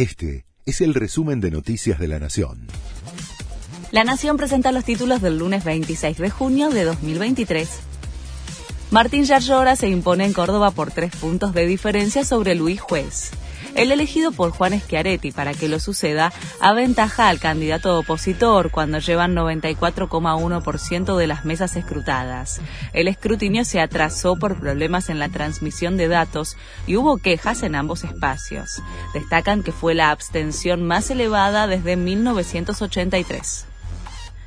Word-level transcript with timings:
Este 0.00 0.46
es 0.64 0.80
el 0.80 0.94
resumen 0.94 1.42
de 1.42 1.50
Noticias 1.50 1.98
de 1.98 2.08
la 2.08 2.18
Nación. 2.18 2.68
La 3.90 4.02
Nación 4.02 4.38
presenta 4.38 4.72
los 4.72 4.82
títulos 4.82 5.20
del 5.20 5.36
lunes 5.36 5.62
26 5.62 6.16
de 6.16 6.30
junio 6.30 6.70
de 6.70 6.84
2023. 6.84 7.68
Martín 8.90 9.24
Yarlora 9.24 9.76
se 9.76 9.90
impone 9.90 10.24
en 10.24 10.32
Córdoba 10.32 10.70
por 10.70 10.90
tres 10.90 11.14
puntos 11.14 11.52
de 11.52 11.66
diferencia 11.66 12.24
sobre 12.24 12.54
Luis 12.54 12.80
Juez. 12.80 13.32
El 13.74 13.92
elegido 13.92 14.32
por 14.32 14.50
Juan 14.50 14.78
Schiaretti 14.78 15.32
para 15.32 15.54
que 15.54 15.68
lo 15.68 15.80
suceda 15.80 16.32
aventaja 16.60 17.28
al 17.28 17.38
candidato 17.38 17.98
opositor 17.98 18.70
cuando 18.70 18.98
llevan 18.98 19.34
94,1% 19.34 21.16
de 21.16 21.26
las 21.26 21.44
mesas 21.44 21.76
escrutadas. 21.76 22.60
El 22.92 23.08
escrutinio 23.08 23.64
se 23.64 23.80
atrasó 23.80 24.36
por 24.36 24.58
problemas 24.58 25.08
en 25.08 25.18
la 25.18 25.28
transmisión 25.28 25.96
de 25.96 26.08
datos 26.08 26.56
y 26.86 26.96
hubo 26.96 27.18
quejas 27.18 27.62
en 27.62 27.74
ambos 27.74 28.04
espacios. 28.04 28.82
Destacan 29.14 29.62
que 29.62 29.72
fue 29.72 29.94
la 29.94 30.10
abstención 30.10 30.82
más 30.86 31.10
elevada 31.10 31.66
desde 31.66 31.96
1983. 31.96 33.66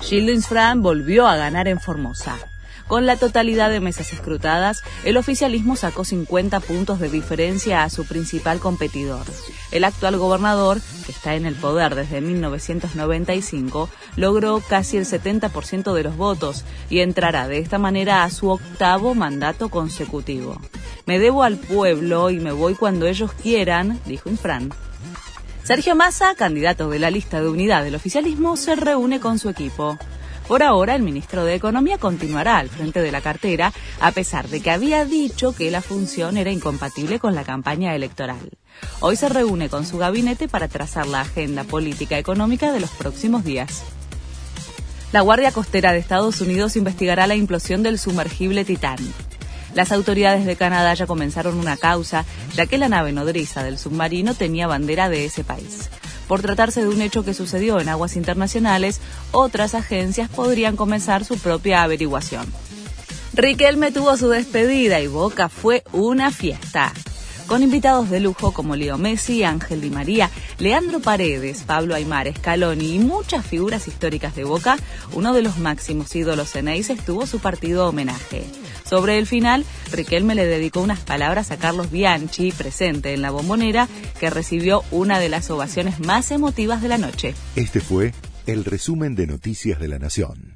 Gilles 0.00 0.46
Fran 0.46 0.82
volvió 0.82 1.26
a 1.26 1.36
ganar 1.36 1.68
en 1.68 1.78
Formosa. 1.78 2.38
Con 2.90 3.06
la 3.06 3.16
totalidad 3.16 3.70
de 3.70 3.78
mesas 3.78 4.12
escrutadas, 4.12 4.82
el 5.04 5.16
oficialismo 5.16 5.76
sacó 5.76 6.04
50 6.04 6.58
puntos 6.58 6.98
de 6.98 7.08
diferencia 7.08 7.84
a 7.84 7.88
su 7.88 8.04
principal 8.04 8.58
competidor. 8.58 9.24
El 9.70 9.84
actual 9.84 10.16
gobernador, 10.16 10.80
que 11.06 11.12
está 11.12 11.36
en 11.36 11.46
el 11.46 11.54
poder 11.54 11.94
desde 11.94 12.20
1995, 12.20 13.88
logró 14.16 14.60
casi 14.68 14.96
el 14.96 15.06
70% 15.06 15.94
de 15.94 16.02
los 16.02 16.16
votos 16.16 16.64
y 16.88 16.98
entrará 16.98 17.46
de 17.46 17.58
esta 17.58 17.78
manera 17.78 18.24
a 18.24 18.30
su 18.30 18.50
octavo 18.50 19.14
mandato 19.14 19.68
consecutivo. 19.68 20.60
Me 21.06 21.20
debo 21.20 21.44
al 21.44 21.58
pueblo 21.58 22.30
y 22.30 22.40
me 22.40 22.50
voy 22.50 22.74
cuando 22.74 23.06
ellos 23.06 23.30
quieran, 23.34 24.00
dijo 24.04 24.28
Infran. 24.28 24.70
Sergio 25.62 25.94
Massa, 25.94 26.34
candidato 26.34 26.90
de 26.90 26.98
la 26.98 27.12
lista 27.12 27.40
de 27.40 27.50
unidad 27.50 27.84
del 27.84 27.94
oficialismo, 27.94 28.56
se 28.56 28.74
reúne 28.74 29.20
con 29.20 29.38
su 29.38 29.48
equipo. 29.48 29.96
Por 30.48 30.62
ahora, 30.62 30.96
el 30.96 31.02
ministro 31.02 31.44
de 31.44 31.54
Economía 31.54 31.98
continuará 31.98 32.58
al 32.58 32.68
frente 32.68 33.00
de 33.00 33.12
la 33.12 33.20
cartera, 33.20 33.72
a 34.00 34.10
pesar 34.10 34.48
de 34.48 34.60
que 34.60 34.70
había 34.70 35.04
dicho 35.04 35.54
que 35.54 35.70
la 35.70 35.80
función 35.80 36.36
era 36.36 36.50
incompatible 36.50 37.18
con 37.18 37.34
la 37.34 37.44
campaña 37.44 37.94
electoral. 37.94 38.50
Hoy 39.00 39.16
se 39.16 39.28
reúne 39.28 39.68
con 39.68 39.86
su 39.86 39.98
gabinete 39.98 40.48
para 40.48 40.68
trazar 40.68 41.06
la 41.06 41.20
agenda 41.20 41.64
política 41.64 42.18
económica 42.18 42.72
de 42.72 42.80
los 42.80 42.90
próximos 42.90 43.44
días. 43.44 43.82
La 45.12 45.22
Guardia 45.22 45.50
Costera 45.50 45.92
de 45.92 45.98
Estados 45.98 46.40
Unidos 46.40 46.76
investigará 46.76 47.26
la 47.26 47.34
implosión 47.34 47.82
del 47.82 47.98
sumergible 47.98 48.64
Titán. 48.64 48.98
Las 49.74 49.92
autoridades 49.92 50.46
de 50.46 50.56
Canadá 50.56 50.94
ya 50.94 51.06
comenzaron 51.06 51.58
una 51.58 51.76
causa, 51.76 52.24
ya 52.54 52.66
que 52.66 52.78
la 52.78 52.88
nave 52.88 53.12
nodriza 53.12 53.62
del 53.62 53.78
submarino 53.78 54.34
tenía 54.34 54.66
bandera 54.66 55.08
de 55.08 55.24
ese 55.24 55.44
país. 55.44 55.90
Por 56.30 56.42
tratarse 56.42 56.82
de 56.82 56.88
un 56.88 57.02
hecho 57.02 57.24
que 57.24 57.34
sucedió 57.34 57.80
en 57.80 57.88
aguas 57.88 58.14
internacionales, 58.14 59.00
otras 59.32 59.74
agencias 59.74 60.30
podrían 60.30 60.76
comenzar 60.76 61.24
su 61.24 61.36
propia 61.36 61.82
averiguación. 61.82 62.46
Riquelme 63.32 63.90
tuvo 63.90 64.16
su 64.16 64.28
despedida 64.28 65.00
y 65.00 65.08
Boca 65.08 65.48
fue 65.48 65.82
una 65.90 66.30
fiesta 66.30 66.92
con 67.48 67.64
invitados 67.64 68.10
de 68.10 68.20
lujo 68.20 68.52
como 68.52 68.76
Leo 68.76 68.96
Messi, 68.96 69.42
Ángel 69.42 69.80
Di 69.80 69.90
María, 69.90 70.30
Leandro 70.60 71.00
Paredes, 71.00 71.64
Pablo 71.64 71.96
Aymar, 71.96 72.32
Scaloni 72.32 72.94
y 72.94 72.98
muchas 73.00 73.44
figuras 73.44 73.88
históricas 73.88 74.36
de 74.36 74.44
Boca, 74.44 74.78
uno 75.14 75.32
de 75.32 75.42
los 75.42 75.58
máximos 75.58 76.14
ídolos 76.14 76.52
Ceneices 76.52 77.04
tuvo 77.04 77.26
su 77.26 77.40
partido 77.40 77.88
homenaje. 77.88 78.44
Sobre 78.88 79.18
el 79.18 79.26
final, 79.26 79.64
Riquelme 79.92 80.34
le 80.34 80.46
dedicó 80.46 80.80
unas 80.80 81.00
palabras 81.00 81.50
a 81.50 81.56
Carlos 81.56 81.90
Bianchi, 81.90 82.52
presente 82.52 83.12
en 83.12 83.22
la 83.22 83.30
bombonera, 83.30 83.88
que 84.18 84.30
recibió 84.30 84.82
una 84.90 85.18
de 85.18 85.28
las 85.28 85.50
ovaciones 85.50 86.00
más 86.00 86.30
emotivas 86.30 86.82
de 86.82 86.88
la 86.88 86.98
noche. 86.98 87.34
Este 87.56 87.80
fue 87.80 88.12
el 88.46 88.64
resumen 88.64 89.14
de 89.14 89.26
Noticias 89.26 89.78
de 89.78 89.88
la 89.88 89.98
Nación. 89.98 90.49